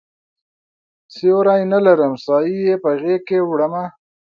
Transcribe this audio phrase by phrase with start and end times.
[1.13, 3.83] سیوری نه لرم سایې په غیږکې وړمه